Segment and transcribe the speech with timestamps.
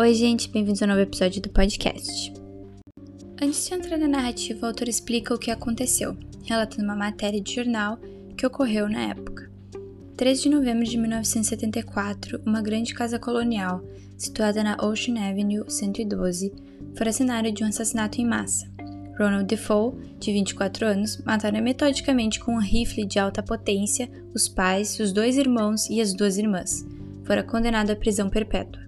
[0.00, 2.32] Oi, gente, bem-vindos a um novo episódio do podcast.
[3.42, 7.56] Antes de entrar na narrativa, o autor explica o que aconteceu, relatando uma matéria de
[7.56, 7.98] jornal
[8.36, 9.50] que ocorreu na época.
[10.16, 13.82] 3 de novembro de 1974, uma grande casa colonial,
[14.16, 16.52] situada na Ocean Avenue 112,
[16.94, 18.70] foi cenário de um assassinato em massa.
[19.18, 25.00] Ronald Defoe, de 24 anos, mataram metodicamente com um rifle de alta potência os pais,
[25.00, 26.86] os dois irmãos e as duas irmãs.
[27.24, 28.87] Fora condenado à prisão perpétua.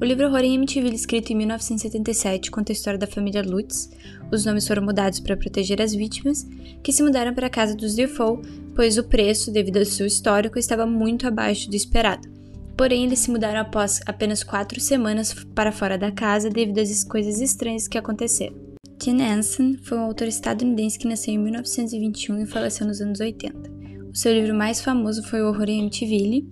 [0.00, 3.90] O livro Horror em Amityville, escrito em 1977, conta a história da família Lutz.
[4.32, 6.46] Os nomes foram mudados para proteger as vítimas,
[6.82, 8.42] que se mudaram para a casa dos Defoe,
[8.74, 12.28] pois o preço, devido ao seu histórico, estava muito abaixo do esperado.
[12.76, 17.40] Porém, eles se mudaram após apenas quatro semanas para fora da casa devido às coisas
[17.40, 18.56] estranhas que aconteceram.
[18.98, 23.70] Tim Anson foi um autor estadunidense que nasceu em 1921 e faleceu nos anos 80.
[24.12, 26.46] O seu livro mais famoso foi O Horror em Amityville,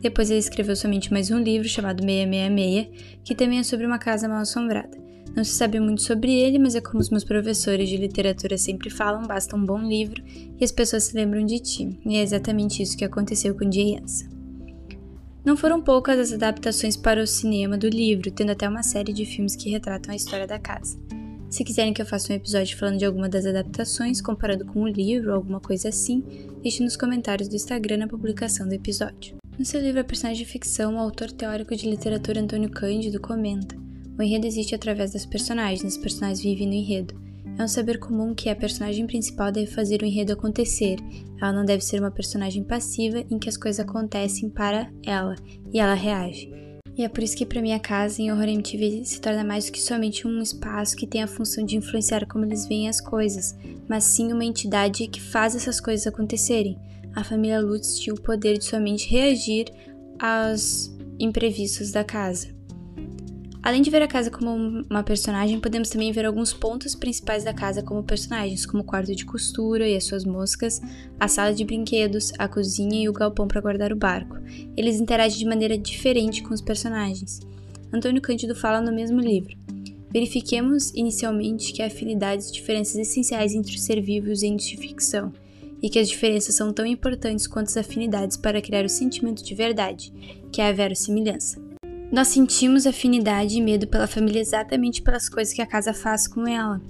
[0.00, 4.28] depois ele escreveu somente mais um livro chamado 666, que também é sobre uma casa
[4.28, 4.96] mal assombrada.
[5.34, 8.88] Não se sabe muito sobre ele, mas é como os meus professores de literatura sempre
[8.88, 10.22] falam, basta um bom livro
[10.58, 12.00] e as pessoas se lembram de ti.
[12.06, 14.26] E é exatamente isso que aconteceu com Jay Ansa.
[15.44, 19.26] Não foram poucas as adaptações para o cinema do livro, tendo até uma série de
[19.26, 20.98] filmes que retratam a história da casa.
[21.50, 24.88] Se quiserem que eu faça um episódio falando de alguma das adaptações, comparando com o
[24.88, 26.24] livro ou alguma coisa assim,
[26.62, 29.36] deixe nos comentários do Instagram na publicação do episódio.
[29.58, 33.74] No seu livro A Personagem de Ficção, o autor teórico de literatura Antônio Cândido comenta:
[34.18, 37.18] O enredo existe através das personagens, os personagens vivem no enredo.
[37.58, 40.98] É um saber comum que a personagem principal deve fazer o enredo acontecer.
[41.40, 45.34] Ela não deve ser uma personagem passiva em que as coisas acontecem para ela
[45.72, 46.52] e ela reage.
[46.94, 49.64] E é por isso que para mim a casa em Horror MTV se torna mais
[49.64, 53.00] do que somente um espaço que tem a função de influenciar como eles veem as
[53.00, 53.56] coisas,
[53.88, 56.78] mas sim uma entidade que faz essas coisas acontecerem
[57.16, 59.72] a família Lutz tinha o poder de somente reagir
[60.20, 62.54] aos imprevistos da casa.
[63.62, 67.54] Além de ver a casa como uma personagem, podemos também ver alguns pontos principais da
[67.54, 70.80] casa como personagens, como o quarto de costura e as suas moscas,
[71.18, 74.36] a sala de brinquedos, a cozinha e o galpão para guardar o barco.
[74.76, 77.40] Eles interagem de maneira diferente com os personagens.
[77.92, 79.56] Antônio Cândido fala no mesmo livro.
[80.12, 84.66] Verifiquemos inicialmente que há afinidades e diferenças essenciais entre o ser vivo e os entes
[84.66, 85.32] de ficção
[85.82, 89.54] e que as diferenças são tão importantes quanto as afinidades para criar o sentimento de
[89.54, 90.12] verdade,
[90.52, 91.60] que é a verossimilhança.
[92.10, 96.46] Nós sentimos afinidade e medo pela família exatamente pelas coisas que a casa faz com
[96.46, 96.80] ela.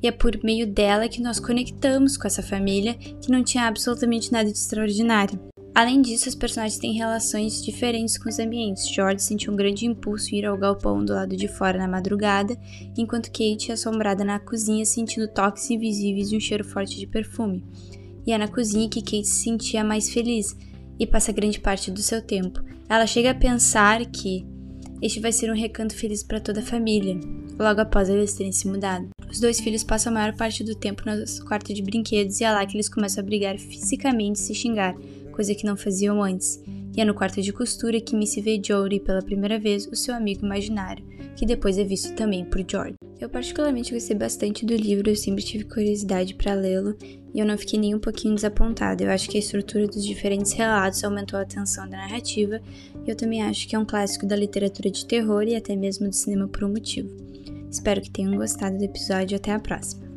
[0.00, 4.32] E é por meio dela que nós conectamos com essa família que não tinha absolutamente
[4.32, 5.38] nada de extraordinário.
[5.74, 8.88] Além disso, os personagens têm relações diferentes com os ambientes.
[8.88, 12.56] George sentiu um grande impulso em ir ao galpão do lado de fora na madrugada,
[12.96, 17.64] enquanto Kate é assombrada na cozinha sentindo toques invisíveis e um cheiro forte de perfume
[18.26, 20.56] e é na cozinha que Kate se sentia mais feliz
[20.98, 22.62] e passa grande parte do seu tempo.
[22.88, 24.44] Ela chega a pensar que
[25.00, 27.18] este vai ser um recanto feliz para toda a família,
[27.58, 29.08] logo após eles terem se mudado.
[29.30, 32.52] Os dois filhos passam a maior parte do tempo no quarto de brinquedos e é
[32.52, 34.94] lá que eles começam a brigar fisicamente e se xingar,
[35.32, 36.60] coisa que não faziam antes.
[37.00, 40.14] E é no quarto de costura que Missy vê Jory pela primeira vez, o seu
[40.14, 41.02] amigo imaginário,
[41.34, 42.96] que depois é visto também por George.
[43.18, 46.94] Eu particularmente gostei bastante do livro, eu sempre tive curiosidade para lê-lo
[47.32, 49.02] e eu não fiquei nem um pouquinho desapontada.
[49.02, 52.60] Eu acho que a estrutura dos diferentes relatos aumentou a tensão da narrativa
[53.06, 56.06] e eu também acho que é um clássico da literatura de terror e até mesmo
[56.06, 57.08] do cinema por um motivo.
[57.70, 60.09] Espero que tenham gostado do episódio e até a próxima.